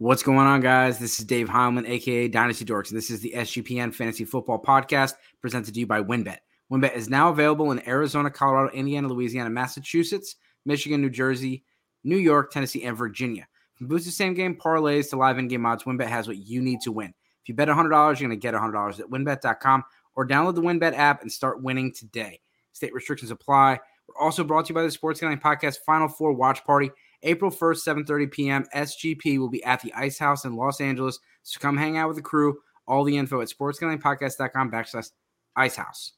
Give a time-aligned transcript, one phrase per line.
[0.00, 0.98] What's going on, guys?
[0.98, 5.12] This is Dave Heilman, aka Dynasty Dorks, and this is the SGPN Fantasy Football Podcast
[5.42, 6.38] presented to you by WynnBET.
[6.72, 11.64] WynnBET is now available in Arizona, Colorado, Indiana, Louisiana, Massachusetts, Michigan, New Jersey,
[12.02, 13.46] New York, Tennessee, and Virginia.
[13.74, 16.80] From boosted same game parlays to live in game odds, WynnBET has what you need
[16.80, 17.12] to win.
[17.42, 19.84] If you bet $100, you're going to get $100 at wynnbet.com
[20.16, 22.40] or download the WynnBET app and start winning today.
[22.72, 23.78] State restrictions apply.
[24.08, 26.90] We're also brought to you by the Sports Gambling Podcast Final Four Watch Party.
[27.22, 31.18] April 1st, 7.30 p.m., SGP will be at the Ice House in Los Angeles.
[31.42, 32.58] So come hang out with the crew.
[32.86, 35.10] All the info at sportsgamblingpodcast.com backslash
[35.56, 36.12] Ice House.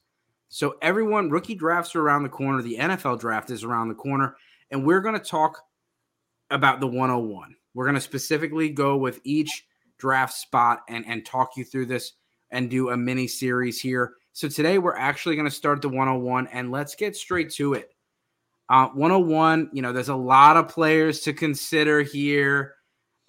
[0.49, 2.61] So everyone, rookie drafts are around the corner.
[2.61, 4.35] The NFL draft is around the corner.
[4.71, 5.59] And we're going to talk
[6.49, 7.55] about the 101.
[7.73, 9.65] We're going to specifically go with each
[9.97, 12.13] draft spot and, and talk you through this
[12.51, 14.13] and do a mini series here.
[14.33, 17.92] So today we're actually going to start the 101 and let's get straight to it.
[18.73, 22.73] Uh, 101, you know, there's a lot of players to consider here.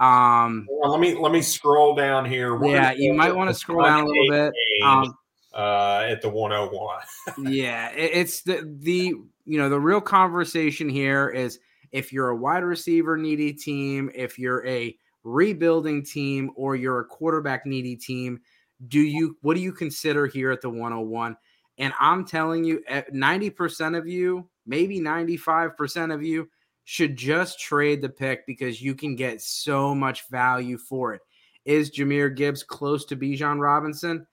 [0.00, 2.56] Um, well, let me let me scroll down here.
[2.56, 4.54] We're yeah, you might want to scroll down a little bit.
[4.82, 5.14] Um,
[5.52, 6.98] uh, at the 101.
[7.52, 9.12] yeah, it, it's the the
[9.44, 11.58] you know the real conversation here is
[11.92, 17.04] if you're a wide receiver needy team, if you're a rebuilding team, or you're a
[17.04, 18.40] quarterback needy team,
[18.88, 21.36] do you what do you consider here at the 101?
[21.76, 26.48] And I'm telling you, 90% of you, maybe 95% of you,
[26.84, 31.22] should just trade the pick because you can get so much value for it.
[31.64, 34.26] Is Jahmyr Gibbs close to Bijan Robinson?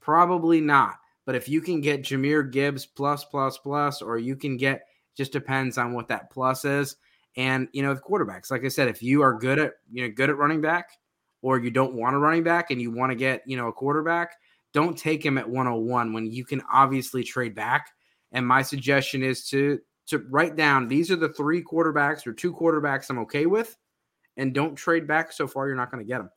[0.00, 0.96] Probably not.
[1.26, 5.32] But if you can get Jahmyr Gibbs plus, plus, plus, or you can get, just
[5.32, 6.96] depends on what that plus is.
[7.36, 10.14] And, you know, the quarterbacks, like I said, if you are good at, you know,
[10.14, 10.88] good at running back
[11.42, 13.72] or you don't want a running back and you want to get, you know, a
[13.72, 14.32] quarterback–
[14.72, 17.90] don't take him at 101 when you can obviously trade back.
[18.32, 22.52] And my suggestion is to to write down these are the three quarterbacks or two
[22.52, 23.76] quarterbacks I'm okay with,
[24.36, 25.32] and don't trade back.
[25.32, 26.30] So far, you're not going to get them.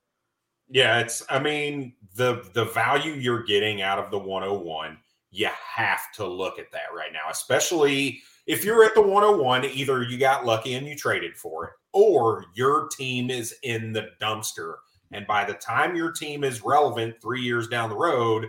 [0.70, 1.24] Yeah, it's.
[1.30, 4.98] I mean the the value you're getting out of the 101.
[5.34, 9.66] You have to look at that right now, especially if you're at the 101.
[9.66, 14.10] Either you got lucky and you traded for it, or your team is in the
[14.22, 14.76] dumpster
[15.12, 18.48] and by the time your team is relevant three years down the road,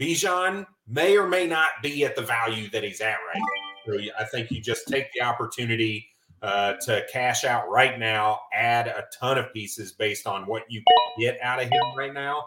[0.00, 3.92] Bijan may or may not be at the value that he's at right now.
[3.92, 6.06] So I think you just take the opportunity
[6.42, 10.80] uh, to cash out right now, add a ton of pieces based on what you
[10.80, 12.44] can get out of him right now.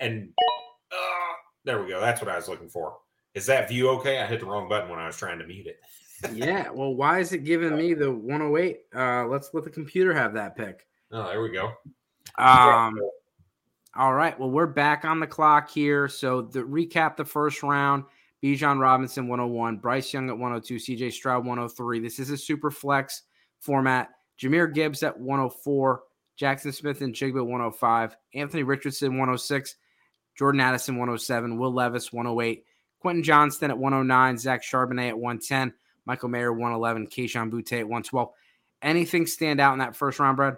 [0.00, 0.30] And
[0.90, 2.00] uh, there we go.
[2.00, 2.96] That's what I was looking for.
[3.34, 4.20] Is that view okay?
[4.20, 5.78] I hit the wrong button when I was trying to mute it.
[6.34, 6.70] yeah.
[6.70, 8.80] Well, why is it giving me the 108?
[8.94, 10.86] Uh, let's let the computer have that pick.
[11.12, 11.70] Oh, there we go.
[12.36, 12.98] Um,
[13.96, 14.38] all right.
[14.38, 16.08] Well, we're back on the clock here.
[16.08, 18.04] So the recap the first round.
[18.42, 21.98] Bijan Robinson 101, Bryce Young at 102, CJ Stroud 103.
[21.98, 23.22] This is a super flex
[23.58, 24.10] format.
[24.40, 26.02] Jahmyr Gibbs at 104,
[26.36, 29.74] Jackson Smith-Njigba 105, Anthony Richardson 106,
[30.36, 32.64] Jordan Addison 107, Will Levis 108,
[33.00, 35.74] Quentin Johnston at 109, Zach Charbonnet at 110,
[36.06, 38.30] Michael Mayer 111, Kayshon Boutte at 112.
[38.82, 40.56] Anything stand out in that first round, Brad?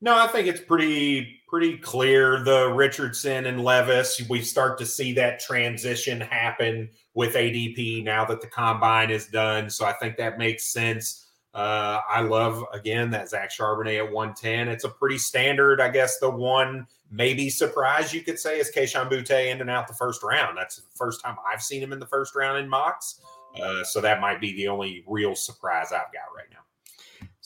[0.00, 2.44] No, I think it's pretty pretty clear.
[2.44, 8.40] The Richardson and Levis, we start to see that transition happen with ADP now that
[8.40, 9.70] the combine is done.
[9.70, 11.26] So I think that makes sense.
[11.54, 14.68] Uh, I love again that Zach Charbonnet at 110.
[14.68, 16.18] It's a pretty standard, I guess.
[16.18, 20.22] The one maybe surprise you could say is Kayshon Boutte in and out the first
[20.22, 20.56] round.
[20.56, 23.20] That's the first time I've seen him in the first round in mocks.
[23.60, 26.67] Uh, so that might be the only real surprise I've got right now.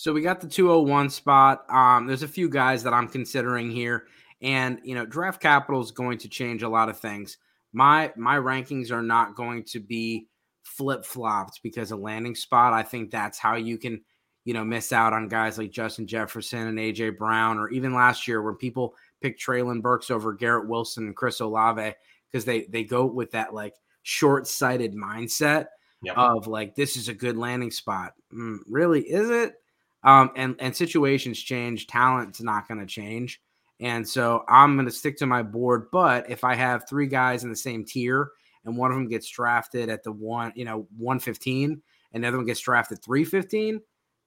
[0.02, 1.64] So we got the 201 spot.
[1.70, 4.08] Um, there's a few guys that I'm considering here,
[4.40, 7.38] and you know, draft capital is going to change a lot of things.
[7.72, 10.26] My my rankings are not going to be
[10.64, 12.72] flip flopped because a landing spot.
[12.72, 14.00] I think that's how you can,
[14.44, 18.26] you know, miss out on guys like Justin Jefferson and AJ Brown, or even last
[18.26, 21.94] year when people picked Treylon Burks over Garrett Wilson and Chris Olave
[22.28, 25.66] because they they go with that like short sighted mindset
[26.02, 26.19] yep.
[26.19, 28.14] of like this is a good landing spot.
[28.34, 29.62] Mm, really, is it?
[30.04, 33.40] Um, and and situations change, talent's not going to change,
[33.81, 35.88] and so I'm going to stick to my board.
[35.93, 38.31] But if I have three guys in the same tier,
[38.64, 41.82] and one of them gets drafted at the one, you know, 115,
[42.12, 43.81] and the other one gets drafted 315,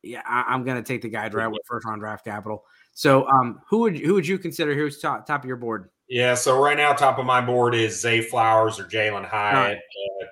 [0.03, 2.63] yeah, I, am going to take the guy draft with first round draft capital.
[2.93, 5.89] So, um, who would who would you consider who's top top of your board?
[6.07, 9.55] Yeah, so right now, top of my board is Zay Flowers or Jalin Hyatt.
[9.55, 9.77] Right.
[9.77, 10.25] Uh,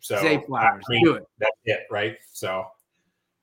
[0.00, 1.24] so Zay Flowers, I mean, do it.
[1.38, 2.16] That's it, right?
[2.32, 2.64] So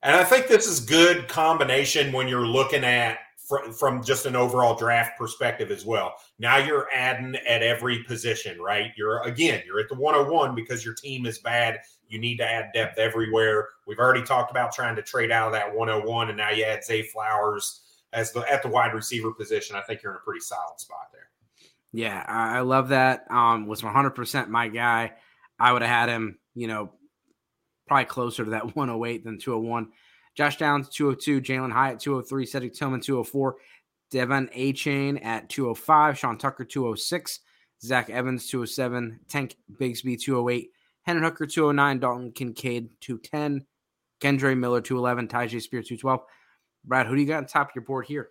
[0.02, 4.36] and I think this is good combination when you're looking at fr- from just an
[4.36, 6.14] overall draft perspective as well.
[6.38, 8.92] Now you're adding at every position, right?
[8.96, 11.80] You're again, you're at the 101 because your team is bad.
[12.08, 13.68] You need to add depth everywhere.
[13.86, 16.84] We've already talked about trying to trade out of that 101, and now you add
[16.84, 17.82] Zay Flowers
[18.12, 21.08] as the at the wide receiver position, I think you're in a pretty solid spot
[21.12, 21.28] there.
[21.92, 23.28] Yeah, I love that.
[23.30, 25.12] Um, was 100% my guy.
[25.58, 26.92] I would have had him, you know,
[27.90, 29.88] probably closer to that 108 than 201.
[30.36, 33.56] Josh Downs 202, Jalin Hyatt 203, Cedric Tillman 204,
[34.12, 37.40] De'Von Achane at 205, Sean Tucker 206,
[37.82, 40.70] Zach Evans 207, Tank Bigsby 208,
[41.02, 43.66] Hendon Hooker 209, Dalton Kincaid 210,
[44.20, 46.20] Kendre Miller 211, Tyjae Spear 212.
[46.84, 48.30] Brad, who do you got on top of your board here?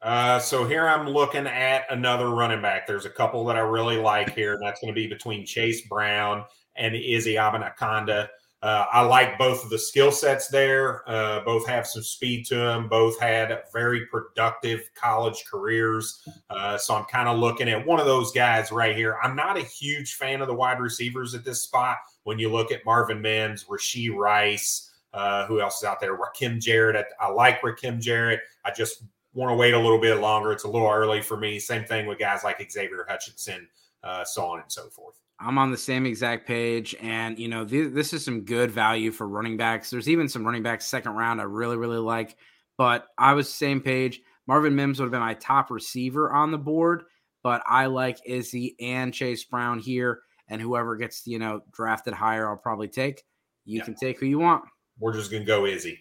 [0.00, 2.86] Uh, so here I'm looking at another running back.
[2.86, 5.86] There's a couple that I really like here, and that's going to be between Chase
[5.86, 6.44] Brown
[6.76, 8.28] and Izzy Abanikanda.
[8.60, 11.08] Uh, I like both of the skill sets there.
[11.08, 12.88] Uh, both have some speed to them.
[12.88, 16.20] Both had very productive college careers.
[16.50, 19.16] Uh, so I'm kind of looking at one of those guys right here.
[19.22, 21.98] I'm not a huge fan of the wide receivers at this spot.
[22.24, 26.18] When you look at Marvin Mims, Rashee Rice, uh, who else is out there?
[26.18, 27.06] Rakim Jarrett.
[27.20, 28.40] I, I like Rakim Jarrett.
[28.64, 30.50] I just want to wait a little bit longer.
[30.50, 31.60] It's a little early for me.
[31.60, 33.68] Same thing with guys like Xavier Hutchinson,
[34.02, 35.14] uh, so on and so forth.
[35.40, 39.12] I'm on the same exact page, and you know th- this is some good value
[39.12, 39.90] for running backs.
[39.90, 42.36] There's even some running backs second round I really really like,
[42.76, 44.20] but I was same page.
[44.46, 47.04] Marvin Mims would have been my top receiver on the board,
[47.42, 52.48] but I like Izzy and Chase Brown here, and whoever gets you know drafted higher,
[52.48, 53.22] I'll probably take.
[53.64, 53.84] You yeah.
[53.84, 54.64] can take who you want.
[54.98, 56.00] We're just gonna go Izzy.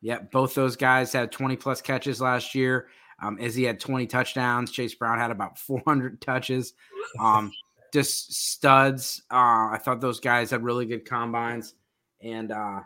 [0.00, 2.88] Yeah, both those guys had 20 plus catches last year.
[3.20, 4.70] Um, Izzy had 20 touchdowns.
[4.70, 6.74] Chase Brown had about 400 touches.
[7.18, 7.50] Um,
[7.96, 9.22] just studs.
[9.30, 11.74] Uh, I thought those guys had really good combines,
[12.22, 12.80] and uh,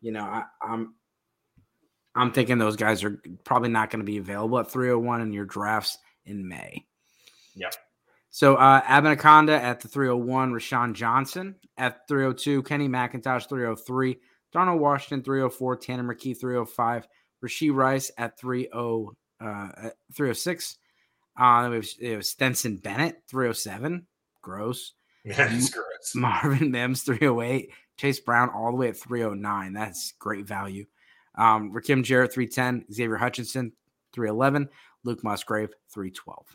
[0.00, 0.94] you know, I, I'm
[2.14, 5.44] I'm thinking those guys are probably not going to be available at 301 in your
[5.44, 6.84] drafts in May.
[7.54, 7.74] Yep.
[8.30, 14.18] So uh at the 301, Roschon Johnson at 302, Kenny McIntosh 303,
[14.52, 17.06] Darnell Washington 304, Tanner McKee 305,
[17.44, 19.08] Rashee Rice at 30 uh
[19.40, 20.78] 306.
[21.40, 24.06] Uh, it was, it was Stetson Bennett 307,
[24.42, 24.92] gross.
[25.24, 25.86] That's gross.
[26.14, 29.72] Marvin Mims 308, Chase Brown all the way at 309.
[29.72, 30.86] That's great value.
[31.34, 33.72] Um, Rakim Jarrett 310, Xavier Hutchinson
[34.12, 34.68] 311,
[35.04, 36.46] Luke Musgrave 312.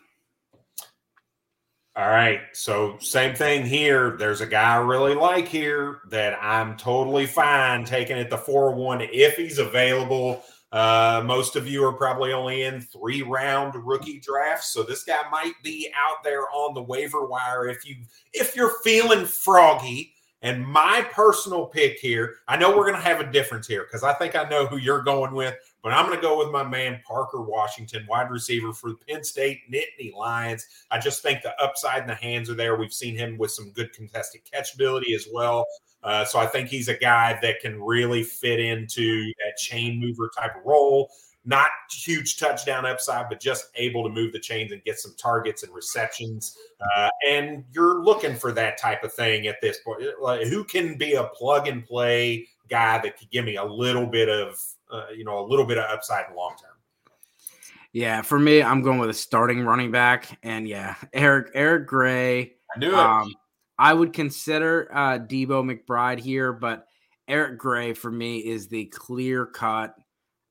[1.95, 2.41] All right.
[2.53, 4.17] So, same thing here.
[4.17, 9.01] There's a guy I really like here that I'm totally fine taking at the 401
[9.13, 10.43] if he's available.
[10.73, 15.21] Uh, most of you are probably only in three round rookie drafts, so this guy
[15.31, 17.97] might be out there on the waiver wire if you
[18.33, 20.13] if you're feeling froggy.
[20.41, 24.03] And my personal pick here, I know we're going to have a difference here because
[24.03, 26.63] I think I know who you're going with, but I'm going to go with my
[26.63, 30.65] man Parker Washington, wide receiver for the Penn State Nittany Lions.
[30.89, 32.77] I just think the upside and the hands are there.
[32.77, 35.65] We've seen him with some good contested catchability as well.
[36.01, 40.31] Uh, so I think he's a guy that can really fit into that chain mover
[40.37, 41.09] type of role.
[41.45, 45.63] Not huge touchdown upside, but just able to move the chains and get some targets
[45.63, 46.57] and receptions.
[46.95, 50.03] Uh, and you're looking for that type of thing at this point.
[50.21, 54.05] Like, who can be a plug and play guy that could give me a little
[54.05, 54.61] bit of,
[54.91, 56.71] uh, you know, a little bit of upside in long term?
[57.93, 62.55] Yeah, for me, I'm going with a starting running back, and yeah, Eric Eric Gray.
[62.75, 62.95] I knew it.
[62.95, 63.33] Um,
[63.77, 66.87] I would consider uh, DeWayne McBride here, but
[67.27, 69.95] Eric Gray for me is the clear cut.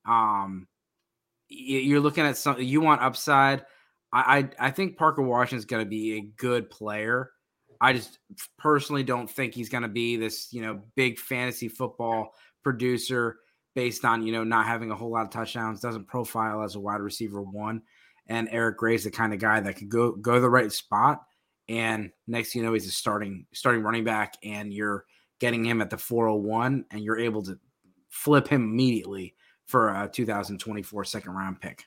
[0.06, 0.68] Um,
[1.48, 3.64] you're looking at something you want upside.
[4.12, 7.30] I I, I think Parker Washington's going to be a good player.
[7.82, 8.18] I just
[8.58, 13.36] personally don't think he's going to be this you know big fantasy football producer
[13.74, 15.80] based on you know not having a whole lot of touchdowns.
[15.80, 17.82] Doesn't profile as a wide receiver one.
[18.28, 21.22] And Eric Gray's the kind of guy that could go go to the right spot
[21.68, 25.04] and next you know he's a starting starting running back and you're
[25.40, 27.58] getting him at the 401 and you're able to
[28.08, 29.34] flip him immediately
[29.66, 31.84] for a 2024 second round pick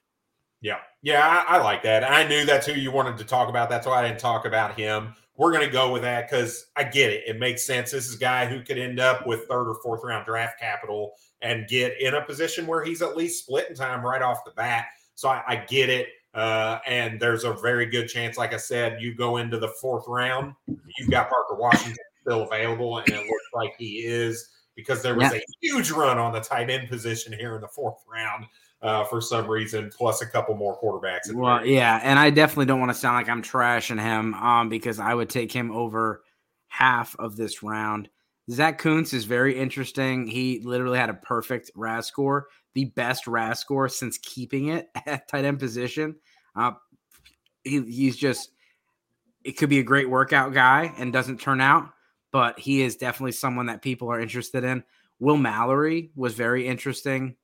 [0.62, 3.70] yeah yeah I, I like that i knew that's who you wanted to talk about
[3.70, 6.84] that's why i didn't talk about him we're going to go with that because i
[6.84, 9.70] get it it makes sense this is a guy who could end up with third
[9.70, 13.76] or fourth round draft capital and get in a position where he's at least splitting
[13.76, 17.86] time right off the bat so I, I get it uh, and there's a very
[17.86, 21.96] good chance, like I said, you go into the fourth round, you've got Parker Washington
[22.22, 25.38] still available, and it looks like he is because there was yeah.
[25.38, 28.46] a huge run on the tight end position here in the fourth round.
[28.86, 31.34] Uh, for some reason, plus a couple more quarterbacks.
[31.34, 35.00] Well, yeah, and I definitely don't want to sound like I'm trashing him um, because
[35.00, 36.22] I would take him over
[36.68, 38.10] half of this round.
[38.52, 40.28] Zach Kuntz is very interesting.
[40.28, 45.28] He literally had a perfect RAS score, the best RAS score since keeping it at
[45.28, 46.18] tight end position.
[46.56, 46.74] Uh,
[47.64, 48.52] he, he's just,
[49.44, 51.90] it could be a great workout guy and doesn't turn out,
[52.32, 54.84] but he is definitely someone that people are interested in.
[55.20, 57.36] Will Mallory was very interesting.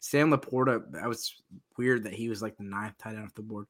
[0.00, 1.34] Sam LaPorta, that was
[1.76, 3.66] weird that he was like the ninth tight end off the board.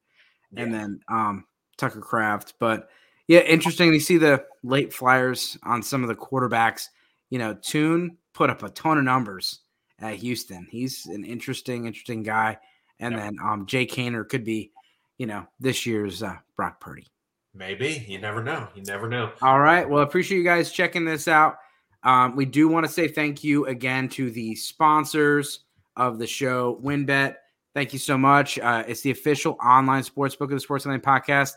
[0.51, 0.63] Yeah.
[0.63, 1.45] And then um,
[1.77, 2.55] Tucker Kraft.
[2.59, 2.89] But
[3.27, 6.87] yeah, interesting to see the late flyers on some of the quarterbacks.
[7.29, 9.59] You know, Tune put up a ton of numbers
[9.99, 10.67] at Houston.
[10.69, 12.57] He's an interesting, interesting guy.
[12.99, 13.19] And yeah.
[13.21, 14.71] then um, Jake Haener could be,
[15.17, 17.07] you know, this year's uh, Brock Purdy.
[17.53, 18.05] Maybe.
[18.07, 18.67] You never know.
[18.73, 19.31] You never know.
[19.41, 19.87] All right.
[19.87, 21.57] Well, appreciate you guys checking this out.
[22.03, 25.59] Um, we do want to say thank you again to the sponsors
[26.01, 27.35] of the show, WynnBET.
[27.75, 28.57] Thank you so much.
[28.57, 31.53] Uh, it's the official online sportsbook of the Sports Line Podcast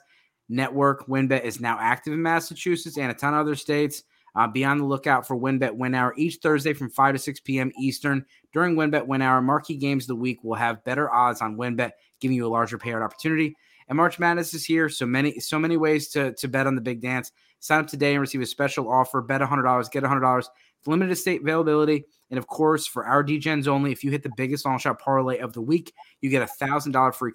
[0.51, 1.07] Network.
[1.07, 4.03] WynnBET is now active in Massachusetts and a ton of other states.
[4.37, 7.41] Uh, be on the lookout for WynnBET Win Hour each Thursday from 5 to 6
[7.41, 7.73] p.m.
[7.81, 8.23] Eastern.
[8.53, 11.93] During WynnBET Win Hour, marquee games of the week will have better odds on WynnBET,
[12.21, 13.57] giving you a larger payout opportunity.
[13.89, 16.81] And March Madness is here, so many so many ways to, to bet on the
[16.83, 17.33] big dance.
[17.65, 19.23] Sign up today and receive a special offer.
[19.23, 20.45] Bet $100, get $100.
[20.85, 22.05] Limited state availability.
[22.29, 25.39] And of course, for our DGens only, if you hit the biggest long shot parlay
[25.39, 27.33] of the week, you get a $1,000 free,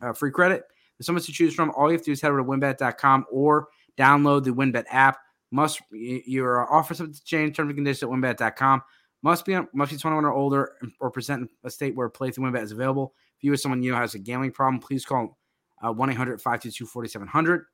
[0.00, 0.64] uh, free credit.
[0.98, 1.70] There's so much to choose from.
[1.76, 5.18] All you have to do is head over to wynnbet.com or download the WynnBET app.
[5.52, 8.82] Must Your offer subject to change terms and conditions at wynnbet.com.
[9.22, 12.50] Must be must be 21 or older or present in a state where play through
[12.50, 13.14] WynnBET is available.
[13.38, 15.38] If you or someone you know has a gambling problem, please call
[15.80, 17.64] uh, 1 800 522 4700.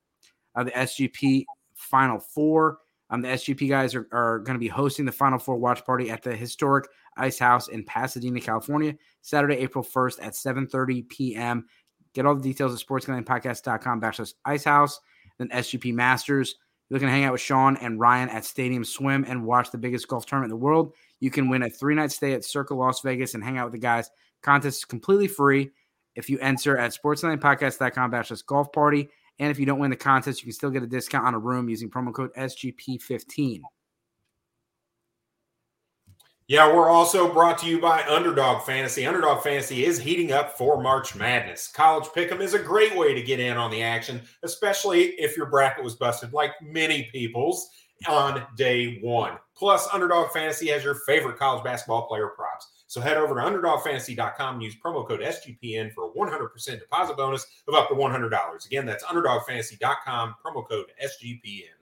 [0.54, 1.46] Uh, the SGP
[1.78, 2.78] Final Four.
[3.10, 6.10] Um, the SGP guys are, are going to be hosting the Final Four watch party
[6.10, 11.66] at the historic Ice House in Pasadena, California, Saturday, April 1st at 7.30 p.m.
[12.12, 15.00] Get all the details at sportsgamblingpodcast.com backslash Ice House.
[15.38, 16.56] Then SGP Masters.
[16.88, 19.78] You're looking to hang out with Sean and Ryan at Stadium Swim and watch the
[19.78, 20.94] biggest golf tournament in the world.
[21.20, 23.78] You can win a three-night stay at Circa Las Vegas and hang out with the
[23.78, 24.10] guys.
[24.42, 25.70] Contest is completely free.
[26.14, 29.08] If you enter at sportsgamblingpodcast.com backslash golf party,
[29.38, 31.38] and if you don't win the contest, you can still get a discount on a
[31.38, 33.60] room using promo code SGP15.
[36.48, 39.06] Yeah, we're also brought to you by Underdog Fantasy.
[39.06, 41.68] Underdog Fantasy is heating up for March Madness.
[41.68, 45.44] College Pick'em is a great way to get in on the action, especially if your
[45.46, 47.68] bracket was busted, like many people's,
[48.06, 49.38] on day one.
[49.56, 52.77] Plus, Underdog Fantasy has your favorite college basketball player props.
[52.88, 57.46] So head over to underdogfantasy.com and use promo code SGPN for a 100% deposit bonus
[57.68, 58.66] of up to $100.
[58.66, 61.77] Again, that's underdogfantasy.com, promo code SGPN.